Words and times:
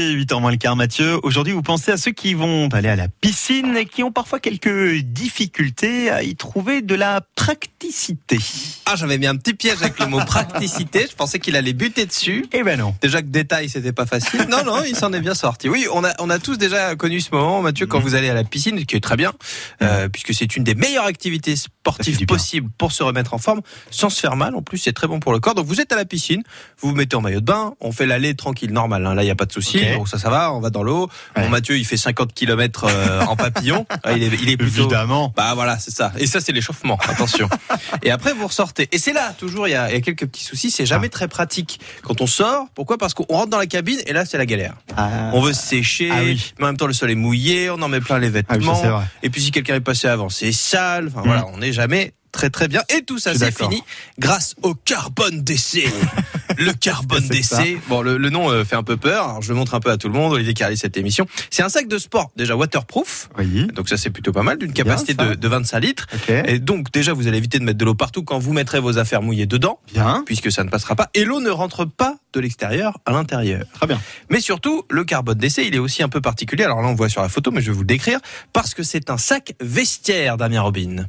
8h 0.00 0.40
moins 0.42 0.50
le 0.50 0.58
quart, 0.58 0.76
Mathieu. 0.76 1.18
Aujourd'hui, 1.22 1.54
vous 1.54 1.62
pensez 1.62 1.90
à 1.90 1.96
ceux 1.96 2.10
qui 2.10 2.34
vont 2.34 2.68
aller 2.68 2.90
à 2.90 2.96
la 2.96 3.08
piscine 3.08 3.78
et 3.78 3.86
qui 3.86 4.02
ont 4.02 4.12
parfois 4.12 4.40
quelques 4.40 4.96
difficultés 4.98 6.10
à 6.10 6.22
y 6.22 6.36
trouver 6.36 6.82
de 6.82 6.94
la 6.94 7.22
praticité. 7.34 8.38
Ah, 8.84 8.92
j'avais 8.96 9.16
mis 9.16 9.26
un 9.26 9.36
petit 9.36 9.54
piège 9.54 9.78
avec 9.80 9.98
le 9.98 10.04
mot 10.04 10.18
praticité. 10.26 11.06
Je 11.10 11.16
pensais 11.16 11.38
qu'il 11.38 11.56
allait 11.56 11.72
buter 11.72 12.04
dessus. 12.04 12.44
Eh 12.52 12.62
ben 12.62 12.78
non. 12.78 12.94
Déjà 13.00 13.22
que 13.22 13.28
détail, 13.28 13.70
c'était 13.70 13.94
pas 13.94 14.04
facile. 14.04 14.46
Non, 14.50 14.64
non, 14.64 14.82
il 14.86 14.94
s'en 14.94 15.14
est 15.14 15.20
bien 15.20 15.34
sorti. 15.34 15.70
Oui, 15.70 15.86
on 15.90 16.04
a, 16.04 16.12
on 16.18 16.28
a 16.28 16.38
tous 16.38 16.58
déjà 16.58 16.94
connu 16.94 17.22
ce 17.22 17.30
moment, 17.32 17.62
Mathieu, 17.62 17.86
quand 17.86 17.96
Mhm. 18.00 18.04
vous 18.04 18.14
allez 18.14 18.28
à 18.28 18.34
la 18.34 18.44
piscine, 18.44 18.84
qui 18.84 18.96
est 18.96 19.00
très 19.00 19.16
bien, 19.16 19.32
euh, 19.80 20.10
puisque 20.10 20.34
c'est 20.34 20.56
une 20.56 20.64
des 20.64 20.74
meilleures 20.74 21.06
activités 21.06 21.56
sportives 21.56 21.72
du 21.94 22.24
bien. 22.26 22.26
possibles 22.26 22.70
pour 22.78 22.92
se 22.92 23.02
remettre 23.02 23.34
en 23.34 23.38
forme, 23.38 23.60
sans 23.90 24.10
se 24.10 24.20
faire 24.20 24.36
mal. 24.36 24.54
En 24.54 24.62
plus, 24.62 24.78
c'est 24.78 24.92
très 24.92 25.06
bon 25.06 25.20
pour 25.20 25.32
le 25.32 25.40
corps. 25.40 25.54
Donc, 25.54 25.66
vous 25.66 25.80
êtes 25.80 25.92
à 25.92 25.96
la 25.96 26.04
piscine, 26.04 26.42
vous 26.80 26.88
vous 26.90 26.94
mettez 26.94 27.16
en 27.16 27.20
maillot 27.20 27.40
de 27.40 27.44
bain, 27.46 27.74
on 27.80 27.92
fait 27.92 28.06
l'aller 28.06 28.34
tranquille, 28.34 28.72
normal. 28.72 29.06
hein. 29.06 29.14
Là, 29.14 29.22
il 29.22 29.26
y 29.26 29.30
a 29.30 29.34
pas 29.34 29.46
de 29.46 29.52
souci. 29.52 29.80
Donc, 29.94 30.08
ça, 30.08 30.18
ça 30.18 30.30
va. 30.30 30.52
On 30.52 30.60
va 30.60 30.70
dans 30.70 30.82
l'eau. 30.82 31.08
Bon, 31.34 31.42
Ouais. 31.42 31.48
Mathieu, 31.48 31.76
il 31.78 31.84
fait 31.84 31.96
50 31.96 32.32
km 32.34 32.86
en 33.28 33.36
papillon. 33.36 33.86
Ah, 34.04 34.12
il 34.12 34.22
est, 34.22 34.30
il 34.40 34.48
est 34.50 34.56
plutôt. 34.56 34.82
Évidemment. 34.82 35.32
Bah 35.36 35.54
voilà, 35.54 35.78
c'est 35.78 35.90
ça. 35.90 36.12
Et 36.18 36.26
ça, 36.26 36.40
c'est 36.40 36.52
l'échauffement. 36.52 36.98
Attention. 37.08 37.48
et 38.02 38.10
après, 38.10 38.32
vous 38.34 38.46
ressortez. 38.46 38.88
Et 38.92 38.98
c'est 38.98 39.12
là, 39.12 39.32
toujours, 39.38 39.66
il 39.66 39.72
y 39.72 39.74
a, 39.74 39.88
il 39.90 39.94
y 39.94 39.96
a 39.96 40.00
quelques 40.00 40.26
petits 40.26 40.44
soucis. 40.44 40.70
C'est 40.70 40.86
jamais 40.86 41.08
très 41.08 41.26
pratique 41.28 41.80
quand 42.02 42.20
on 42.20 42.26
sort. 42.26 42.66
Pourquoi? 42.74 42.98
Parce 42.98 43.14
qu'on 43.14 43.24
rentre 43.28 43.50
dans 43.50 43.58
la 43.58 43.66
cabine 43.66 43.98
et 44.06 44.12
là, 44.12 44.24
c'est 44.24 44.38
la 44.38 44.46
galère. 44.46 44.74
Ah. 44.96 45.30
On 45.32 45.40
veut 45.40 45.52
se 45.52 45.62
sécher, 45.62 46.10
Ah 46.12 46.20
oui. 46.22 46.52
mais 46.58 46.64
en 46.64 46.68
même 46.68 46.76
temps, 46.76 46.86
le 46.86 46.92
sol 46.92 47.10
est 47.10 47.14
mouillé. 47.16 47.70
On 47.70 47.80
en 47.82 47.88
met 47.88 48.00
plein 48.00 48.18
les 48.18 48.28
Ah 48.28 48.30
oui, 48.50 48.56
vêtements. 48.58 48.80
ça, 48.80 49.04
et 49.22 49.30
puis, 49.30 49.40
si 49.42 49.50
quelqu'un 49.50 49.74
est 49.76 49.80
passé 49.80 50.06
avant, 50.08 50.28
c'est 50.28 50.52
sale. 50.52 51.08
Enfin, 51.08 51.22
Mm. 51.22 51.26
voilà, 51.26 51.46
on 51.52 51.58
n'est 51.58 51.72
jamais 51.76 52.14
très 52.32 52.50
très 52.50 52.68
bien. 52.68 52.82
Et 52.94 53.02
tout 53.02 53.18
ça, 53.18 53.34
c'est 53.34 53.56
fini 53.56 53.82
grâce 54.18 54.54
au 54.62 54.74
carbone 54.74 55.42
d'essai. 55.42 55.84
le 56.58 56.72
carbone 56.72 57.26
d'essai. 57.28 57.78
Bon, 57.88 58.02
le, 58.02 58.18
le 58.18 58.30
nom 58.30 58.50
euh, 58.50 58.64
fait 58.64 58.76
un 58.76 58.82
peu 58.82 58.96
peur. 58.96 59.24
Alors, 59.24 59.42
je 59.42 59.48
le 59.48 59.54
montre 59.54 59.74
un 59.74 59.80
peu 59.80 59.90
à 59.90 59.96
tout 59.96 60.08
le 60.08 60.14
monde. 60.14 60.32
Olivier 60.34 60.54
réalise 60.58 60.80
cette 60.80 60.96
émission. 60.96 61.26
C'est 61.50 61.62
un 61.62 61.68
sac 61.68 61.88
de 61.88 61.98
sport 61.98 62.30
déjà 62.36 62.54
waterproof. 62.56 63.30
Oui. 63.38 63.66
Donc 63.74 63.88
ça 63.88 63.96
c'est 63.96 64.10
plutôt 64.10 64.32
pas 64.32 64.42
mal, 64.42 64.58
d'une 64.58 64.72
capacité 64.72 65.14
de, 65.14 65.34
de 65.34 65.48
25 65.48 65.80
litres. 65.80 66.06
Et 66.28 66.58
donc 66.58 66.92
déjà 66.92 67.12
vous 67.14 67.26
allez 67.26 67.38
éviter 67.38 67.58
de 67.58 67.64
mettre 67.64 67.78
de 67.78 67.84
l'eau 67.84 67.94
partout 67.94 68.22
quand 68.22 68.38
vous 68.38 68.52
mettrez 68.52 68.80
vos 68.80 68.98
affaires 68.98 69.22
mouillées 69.22 69.46
dedans, 69.46 69.80
Bien. 69.92 70.22
puisque 70.26 70.52
ça 70.52 70.64
ne 70.64 70.68
passera 70.68 70.94
pas. 70.94 71.08
Et 71.14 71.24
l'eau 71.24 71.40
ne 71.40 71.50
rentre 71.50 71.84
pas 71.84 72.16
de 72.32 72.40
l'extérieur 72.40 72.98
à 73.06 73.12
l'intérieur. 73.12 73.64
Très 73.72 73.86
bien. 73.86 74.00
Mais 74.30 74.40
surtout, 74.40 74.84
le 74.90 75.04
carbone 75.04 75.38
d'essai, 75.38 75.66
il 75.66 75.74
est 75.74 75.78
aussi 75.78 76.02
un 76.02 76.08
peu 76.08 76.20
particulier. 76.20 76.64
Alors 76.64 76.82
là 76.82 76.88
on 76.88 76.94
voit 76.94 77.08
sur 77.08 77.22
la 77.22 77.28
photo, 77.28 77.50
mais 77.50 77.60
je 77.60 77.68
vais 77.70 77.76
vous 77.76 77.82
le 77.82 77.86
décrire, 77.86 78.20
parce 78.52 78.74
que 78.74 78.82
c'est 78.82 79.10
un 79.10 79.18
sac 79.18 79.54
vestiaire, 79.60 80.36
Damien 80.36 80.60
Robin. 80.60 81.06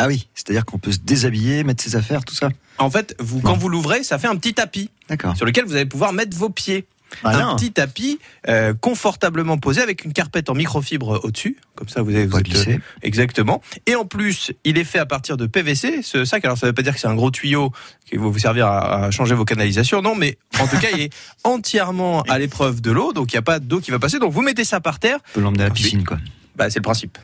Ah 0.00 0.06
oui, 0.06 0.28
c'est-à-dire 0.32 0.64
qu'on 0.64 0.78
peut 0.78 0.92
se 0.92 0.98
déshabiller, 1.00 1.64
mettre 1.64 1.82
ses 1.82 1.96
affaires, 1.96 2.24
tout 2.24 2.34
ça. 2.34 2.50
En 2.78 2.88
fait, 2.88 3.16
vous, 3.18 3.40
quand 3.40 3.56
vous 3.56 3.68
l'ouvrez, 3.68 4.04
ça 4.04 4.16
fait 4.18 4.28
un 4.28 4.36
petit 4.36 4.54
tapis 4.54 4.90
sur 5.34 5.44
lequel 5.44 5.64
vous 5.64 5.74
allez 5.74 5.86
pouvoir 5.86 6.12
mettre 6.12 6.36
vos 6.36 6.50
pieds. 6.50 6.86
un 7.24 7.32
Malin. 7.32 7.56
petit 7.56 7.72
tapis 7.72 8.20
euh, 8.48 8.74
confortablement 8.80 9.58
posé 9.58 9.80
avec 9.80 10.04
une 10.04 10.12
carpette 10.12 10.50
en 10.50 10.54
microfibre 10.54 11.18
au-dessus. 11.24 11.56
Comme 11.74 11.88
ça, 11.88 12.02
vous 12.02 12.10
avez 12.14 12.26
vous 12.26 12.38
êtes, 12.38 12.68
euh, 12.68 12.78
exactement. 13.02 13.60
Et 13.86 13.96
en 13.96 14.04
plus, 14.04 14.52
il 14.64 14.78
est 14.78 14.84
fait 14.84 15.00
à 15.00 15.06
partir 15.06 15.36
de 15.36 15.46
PVC. 15.46 16.02
Ce 16.02 16.24
sac, 16.24 16.44
alors 16.44 16.56
ça 16.58 16.66
ne 16.66 16.70
veut 16.70 16.74
pas 16.74 16.82
dire 16.82 16.94
que 16.94 17.00
c'est 17.00 17.08
un 17.08 17.16
gros 17.16 17.32
tuyau 17.32 17.72
qui 18.06 18.16
va 18.18 18.26
vous 18.28 18.38
servir 18.38 18.66
à, 18.68 19.06
à 19.06 19.10
changer 19.10 19.34
vos 19.34 19.44
canalisations, 19.46 20.00
non. 20.00 20.14
Mais 20.14 20.38
en 20.60 20.68
tout 20.68 20.78
cas, 20.78 20.88
il 20.94 21.00
est 21.00 21.12
entièrement 21.44 22.22
à 22.28 22.38
l'épreuve 22.38 22.80
de 22.82 22.92
l'eau, 22.92 23.12
donc 23.12 23.32
il 23.32 23.34
n'y 23.36 23.40
a 23.40 23.42
pas 23.42 23.58
d'eau 23.58 23.80
qui 23.80 23.90
va 23.90 23.98
passer. 23.98 24.20
Donc 24.20 24.32
vous 24.32 24.42
mettez 24.42 24.64
ça 24.64 24.78
par 24.80 25.00
terre. 25.00 25.18
On 25.32 25.34
peut 25.34 25.40
l'emmener 25.40 25.62
à 25.64 25.66
la 25.66 25.72
Ah, 25.72 25.74
piscine, 25.74 26.04
quoi. 26.04 26.18
Bah, 26.58 26.68
c'est 26.70 26.80
le 26.80 26.82
principe. 26.82 27.16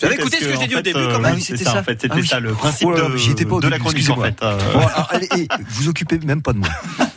Vous 0.00 0.06
avez 0.06 0.14
écouté 0.14 0.38
ce 0.40 0.46
que, 0.48 0.58
j'ai 0.58 0.66
dit 0.66 0.74
au 0.76 0.80
début, 0.80 0.98
fait, 0.98 1.06
quand 1.08 1.14
euh, 1.16 1.18
même. 1.18 1.34
oui, 1.34 1.40
c'est 1.42 1.52
c'était 1.52 1.64
ça, 1.64 1.72
ça. 1.72 1.80
en 1.80 1.82
fait, 1.84 2.00
c'était 2.00 2.08
Ah 2.10 2.16
oui. 2.18 2.26
ça 2.26 2.40
le 2.40 2.52
principe 2.54 2.88
Oh 2.90 2.94
de, 2.96 3.30
étais 3.30 3.44
pas 3.44 3.60
de 3.60 3.68
la 3.68 3.78
chronique 3.78 4.08
en 4.10 4.20
fait. 4.20 4.34
Euh, 4.42 4.58
Bon, 4.72 4.78
alors, 4.80 5.08
allez, 5.10 5.28
et 5.36 5.48
vous 5.68 5.88
occupez 5.88 6.18
même 6.20 6.40
pas 6.42 6.52
de 6.54 6.58
moi. 6.58 6.68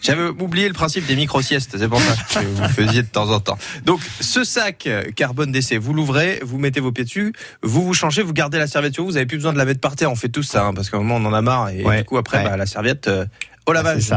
J'avais 0.00 0.28
oublié 0.28 0.66
le 0.66 0.74
principe 0.74 1.06
des 1.06 1.14
micro-siestes, 1.16 1.76
c'est 1.78 1.88
pour 1.88 2.00
ça 2.00 2.40
que 2.42 2.46
vous 2.46 2.68
faisiez 2.68 3.02
de 3.02 3.06
temps 3.08 3.30
en 3.30 3.38
temps. 3.40 3.56
Donc, 3.84 4.00
ce 4.20 4.42
sac 4.42 4.86
euh, 4.88 5.04
carbone 5.14 5.52
d'essai, 5.52 5.78
vous 5.78 5.94
l'ouvrez, 5.94 6.40
vous 6.44 6.58
mettez 6.58 6.80
vos 6.80 6.90
pieds 6.90 7.04
dessus, 7.04 7.32
vous 7.62 7.82
vous 7.84 7.94
changez, 7.94 8.22
vous 8.22 8.32
gardez 8.32 8.58
la 8.58 8.66
serviette 8.66 8.94
sur 8.94 9.04
vous, 9.04 9.10
vous 9.10 9.16
avez 9.16 9.26
plus 9.26 9.36
besoin 9.38 9.52
de 9.52 9.58
la 9.58 9.64
mettre 9.64 9.80
par 9.80 9.94
terre, 9.94 10.10
on 10.10 10.16
fait 10.16 10.28
tous 10.28 10.42
ça, 10.42 10.66
hein, 10.66 10.74
parce 10.74 10.90
qu'à 10.90 10.96
un 10.96 11.00
moment 11.02 11.16
on 11.16 11.24
en 11.30 11.34
a 11.34 11.40
marre, 11.42 11.68
et 11.70 11.84
Ouais, 11.84 11.98
du 11.98 12.04
coup 12.04 12.16
après, 12.18 12.38
ouais. 12.38 12.44
bah, 12.44 12.56
la 12.56 12.66
serviette 12.66 13.06
euh, 13.06 13.24
au 13.66 13.72
lavage. 13.72 13.98
c'est 14.00 14.08
ça. 14.08 14.10